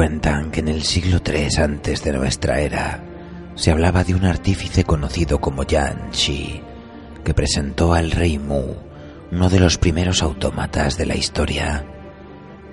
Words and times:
Cuentan 0.00 0.50
que 0.50 0.60
en 0.60 0.68
el 0.68 0.82
siglo 0.82 1.18
III 1.22 1.62
antes 1.62 2.02
de 2.02 2.14
nuestra 2.14 2.58
era 2.60 3.04
se 3.54 3.70
hablaba 3.70 4.02
de 4.02 4.14
un 4.14 4.24
artífice 4.24 4.82
conocido 4.82 5.42
como 5.42 5.62
Yan 5.64 6.10
Shi, 6.10 6.62
que 7.22 7.34
presentó 7.34 7.92
al 7.92 8.10
rey 8.10 8.38
Mu 8.38 8.76
uno 9.30 9.50
de 9.50 9.60
los 9.60 9.76
primeros 9.76 10.22
autómatas 10.22 10.96
de 10.96 11.04
la 11.04 11.16
historia, 11.16 11.84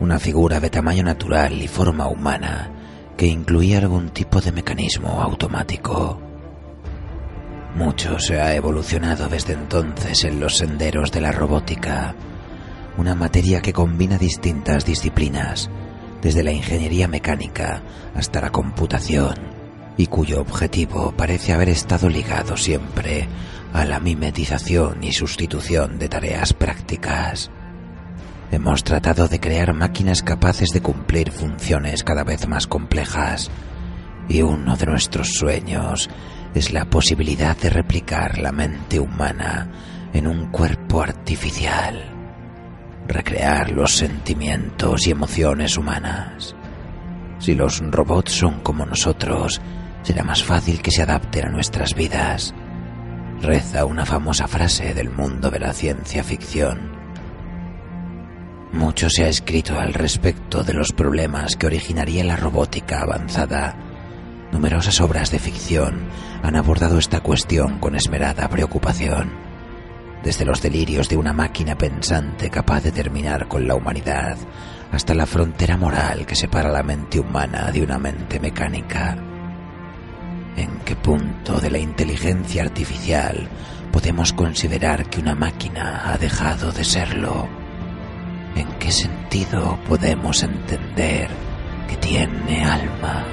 una 0.00 0.18
figura 0.18 0.60
de 0.60 0.68
tamaño 0.68 1.02
natural 1.02 1.62
y 1.62 1.66
forma 1.66 2.08
humana 2.08 2.70
que 3.16 3.24
incluía 3.24 3.78
algún 3.78 4.10
tipo 4.10 4.42
de 4.42 4.52
mecanismo 4.52 5.22
automático. 5.22 6.20
Mucho 7.74 8.18
se 8.18 8.38
ha 8.38 8.54
evolucionado 8.54 9.28
desde 9.30 9.54
entonces 9.54 10.24
en 10.24 10.40
los 10.40 10.58
senderos 10.58 11.10
de 11.10 11.22
la 11.22 11.32
robótica, 11.32 12.14
una 12.98 13.14
materia 13.14 13.62
que 13.62 13.72
combina 13.72 14.18
distintas 14.18 14.84
disciplinas, 14.84 15.70
desde 16.24 16.42
la 16.42 16.52
ingeniería 16.52 17.06
mecánica 17.06 17.82
hasta 18.14 18.40
la 18.40 18.50
computación, 18.50 19.34
y 19.98 20.06
cuyo 20.06 20.40
objetivo 20.40 21.12
parece 21.14 21.52
haber 21.52 21.68
estado 21.68 22.08
ligado 22.08 22.56
siempre 22.56 23.28
a 23.74 23.84
la 23.84 24.00
mimetización 24.00 25.04
y 25.04 25.12
sustitución 25.12 25.98
de 25.98 26.08
tareas 26.08 26.54
prácticas. 26.54 27.50
Hemos 28.50 28.84
tratado 28.84 29.28
de 29.28 29.38
crear 29.38 29.74
máquinas 29.74 30.22
capaces 30.22 30.70
de 30.70 30.80
cumplir 30.80 31.30
funciones 31.30 32.02
cada 32.02 32.24
vez 32.24 32.48
más 32.48 32.66
complejas, 32.66 33.50
y 34.26 34.40
uno 34.40 34.76
de 34.76 34.86
nuestros 34.86 35.34
sueños 35.34 36.08
es 36.54 36.72
la 36.72 36.86
posibilidad 36.86 37.54
de 37.54 37.68
replicar 37.68 38.38
la 38.38 38.50
mente 38.50 38.98
humana 38.98 39.70
en 40.14 40.26
un 40.26 40.50
cuerpo 40.50 41.02
artificial 41.02 42.13
recrear 43.06 43.70
los 43.70 43.96
sentimientos 43.96 45.06
y 45.06 45.10
emociones 45.10 45.76
humanas. 45.76 46.54
Si 47.38 47.54
los 47.54 47.80
robots 47.80 48.32
son 48.32 48.60
como 48.60 48.86
nosotros, 48.86 49.60
será 50.02 50.22
más 50.22 50.42
fácil 50.42 50.80
que 50.80 50.90
se 50.90 51.02
adapten 51.02 51.46
a 51.46 51.50
nuestras 51.50 51.94
vidas. 51.94 52.54
Reza 53.42 53.84
una 53.84 54.06
famosa 54.06 54.48
frase 54.48 54.94
del 54.94 55.10
mundo 55.10 55.50
de 55.50 55.58
la 55.58 55.72
ciencia 55.72 56.24
ficción. 56.24 56.94
Mucho 58.72 59.08
se 59.10 59.24
ha 59.24 59.28
escrito 59.28 59.78
al 59.78 59.94
respecto 59.94 60.64
de 60.64 60.72
los 60.72 60.92
problemas 60.92 61.56
que 61.56 61.66
originaría 61.66 62.24
la 62.24 62.36
robótica 62.36 63.02
avanzada. 63.02 63.76
Numerosas 64.50 65.00
obras 65.00 65.30
de 65.30 65.38
ficción 65.38 66.08
han 66.42 66.56
abordado 66.56 66.98
esta 66.98 67.20
cuestión 67.20 67.78
con 67.78 67.94
esmerada 67.94 68.48
preocupación 68.48 69.43
desde 70.24 70.46
los 70.46 70.62
delirios 70.62 71.08
de 71.10 71.18
una 71.18 71.34
máquina 71.34 71.76
pensante 71.76 72.48
capaz 72.48 72.82
de 72.82 72.92
terminar 72.92 73.46
con 73.46 73.68
la 73.68 73.74
humanidad, 73.74 74.38
hasta 74.90 75.14
la 75.14 75.26
frontera 75.26 75.76
moral 75.76 76.24
que 76.24 76.34
separa 76.34 76.70
la 76.70 76.82
mente 76.82 77.20
humana 77.20 77.70
de 77.70 77.82
una 77.82 77.98
mente 77.98 78.40
mecánica. 78.40 79.16
¿En 80.56 80.78
qué 80.80 80.96
punto 80.96 81.60
de 81.60 81.70
la 81.70 81.78
inteligencia 81.78 82.62
artificial 82.62 83.48
podemos 83.92 84.32
considerar 84.32 85.10
que 85.10 85.20
una 85.20 85.34
máquina 85.34 86.10
ha 86.10 86.16
dejado 86.16 86.72
de 86.72 86.84
serlo? 86.84 87.46
¿En 88.56 88.68
qué 88.78 88.90
sentido 88.90 89.78
podemos 89.86 90.42
entender 90.42 91.28
que 91.86 91.96
tiene 91.98 92.64
alma? 92.64 93.24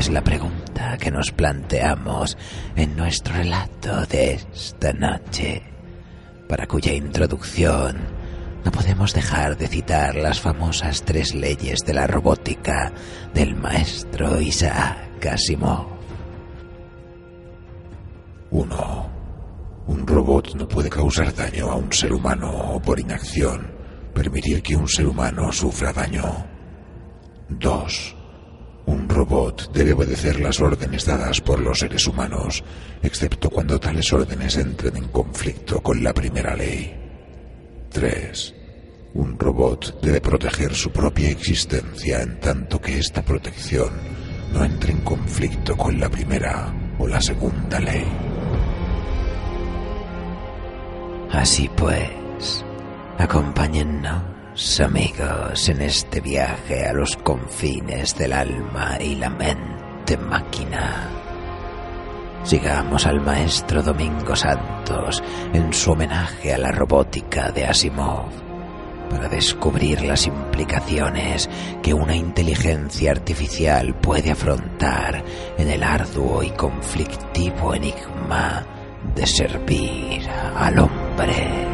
Es 0.00 0.08
la 0.08 0.24
pregunta 0.24 0.96
que 0.96 1.10
nos 1.10 1.30
planteamos 1.30 2.38
en 2.74 2.96
nuestro 2.96 3.34
relato 3.34 4.06
de 4.06 4.32
esta 4.32 4.94
noche, 4.94 5.62
para 6.48 6.66
cuya 6.66 6.94
introducción 6.94 7.98
no 8.64 8.70
podemos 8.72 9.12
dejar 9.12 9.58
de 9.58 9.68
citar 9.68 10.14
las 10.14 10.40
famosas 10.40 11.02
tres 11.02 11.34
leyes 11.34 11.80
de 11.80 11.92
la 11.92 12.06
robótica 12.06 12.90
del 13.34 13.54
maestro 13.54 14.40
Isaac 14.40 15.26
Asimov. 15.26 15.86
1. 18.52 19.10
Un 19.86 20.06
robot 20.06 20.54
no 20.54 20.66
puede 20.66 20.88
causar 20.88 21.34
daño 21.34 21.70
a 21.70 21.76
un 21.76 21.92
ser 21.92 22.14
humano 22.14 22.50
o 22.50 22.80
por 22.80 22.98
inacción 22.98 23.70
permitir 24.14 24.62
que 24.62 24.76
un 24.76 24.88
ser 24.88 25.06
humano 25.06 25.52
sufra 25.52 25.92
daño. 25.92 26.46
2. 27.50 28.19
Robot 29.20 29.70
debe 29.74 29.92
obedecer 29.92 30.40
las 30.40 30.62
órdenes 30.62 31.04
dadas 31.04 31.42
por 31.42 31.60
los 31.60 31.80
seres 31.80 32.06
humanos, 32.06 32.64
excepto 33.02 33.50
cuando 33.50 33.78
tales 33.78 34.10
órdenes 34.14 34.56
entren 34.56 34.96
en 34.96 35.08
conflicto 35.08 35.82
con 35.82 36.02
la 36.02 36.14
primera 36.14 36.56
ley. 36.56 36.96
3. 37.90 38.54
Un 39.12 39.38
robot 39.38 40.00
debe 40.00 40.22
proteger 40.22 40.74
su 40.74 40.90
propia 40.90 41.28
existencia 41.28 42.22
en 42.22 42.40
tanto 42.40 42.80
que 42.80 42.96
esta 42.96 43.22
protección 43.22 43.90
no 44.54 44.64
entre 44.64 44.92
en 44.92 45.02
conflicto 45.02 45.76
con 45.76 46.00
la 46.00 46.08
primera 46.08 46.72
o 46.98 47.06
la 47.06 47.20
segunda 47.20 47.78
ley. 47.78 48.06
Así 51.30 51.68
pues, 51.76 52.64
acompáñennos 53.18 54.39
amigos 54.80 55.70
en 55.70 55.80
este 55.80 56.20
viaje 56.20 56.86
a 56.86 56.92
los 56.92 57.16
confines 57.16 58.14
del 58.18 58.34
alma 58.34 58.98
y 59.00 59.14
la 59.14 59.30
mente 59.30 60.18
máquina. 60.18 61.08
sigamos 62.44 63.06
al 63.06 63.22
maestro 63.22 63.82
Domingo 63.82 64.36
Santos 64.36 65.22
en 65.54 65.72
su 65.72 65.92
homenaje 65.92 66.52
a 66.52 66.58
la 66.58 66.72
robótica 66.72 67.50
de 67.50 67.64
Asimov 67.64 68.28
para 69.08 69.28
descubrir 69.28 70.02
las 70.02 70.26
implicaciones 70.26 71.48
que 71.82 71.94
una 71.94 72.14
inteligencia 72.14 73.12
artificial 73.12 73.94
puede 73.94 74.30
afrontar 74.30 75.24
en 75.56 75.70
el 75.70 75.82
arduo 75.82 76.42
y 76.42 76.50
conflictivo 76.50 77.74
enigma 77.74 78.66
de 79.14 79.26
servir 79.26 80.28
al 80.28 80.78
hombre. 80.80 81.69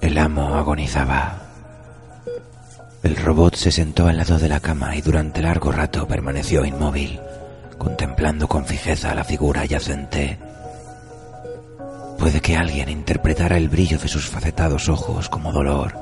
El 0.00 0.18
amo 0.18 0.54
agonizaba. 0.54 1.38
El 3.02 3.16
robot 3.16 3.54
se 3.54 3.70
sentó 3.70 4.06
al 4.06 4.16
lado 4.16 4.38
de 4.38 4.48
la 4.48 4.60
cama 4.60 4.94
y 4.96 5.00
durante 5.00 5.42
largo 5.42 5.72
rato 5.72 6.06
permaneció 6.06 6.64
inmóvil, 6.64 7.20
contemplando 7.78 8.48
con 8.48 8.64
fijeza 8.64 9.14
la 9.14 9.24
figura 9.24 9.64
yacente. 9.64 10.38
Puede 12.18 12.40
que 12.40 12.56
alguien 12.56 12.88
interpretara 12.88 13.56
el 13.56 13.68
brillo 13.68 13.98
de 13.98 14.08
sus 14.08 14.28
facetados 14.28 14.88
ojos 14.88 15.28
como 15.28 15.52
dolor, 15.52 15.94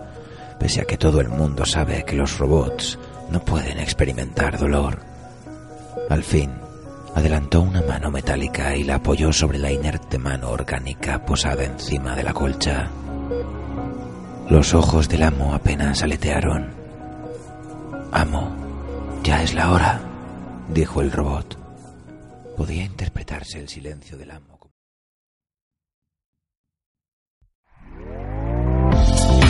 pese 0.59 0.81
a 0.81 0.85
que 0.85 0.99
todo 0.99 1.21
el 1.21 1.29
mundo 1.29 1.65
sabe 1.65 2.05
que 2.05 2.17
los 2.17 2.39
robots 2.39 2.99
no 3.31 3.45
pueden 3.45 3.79
experimentar 3.79 4.59
dolor. 4.59 5.01
Al 6.11 6.25
fin, 6.25 6.51
adelantó 7.19 7.63
una 7.63 7.83
mano 7.83 8.11
metálica 8.11 8.77
y 8.77 8.85
la 8.85 8.97
apoyó 8.97 9.33
sobre 9.33 9.59
la 9.59 9.73
inerte 9.73 10.19
mano 10.19 10.51
orgánica 10.51 11.25
posada 11.25 11.65
encima 11.65 12.15
de 12.15 12.23
la 12.23 12.33
colcha. 12.33 12.91
Los 14.49 14.73
ojos 14.73 15.09
del 15.09 15.25
amo 15.25 15.53
apenas 15.53 16.03
aletearon. 16.03 16.71
Amo, 18.13 18.55
ya 19.23 19.43
es 19.43 19.53
la 19.53 19.73
hora, 19.73 20.01
dijo 20.73 21.03
el 21.03 21.11
robot. 21.11 21.59
Podía 22.57 22.85
interpretarse 22.85 23.59
el 23.59 23.69
silencio 23.69 24.17
del 24.17 24.31
amo. 24.31 24.58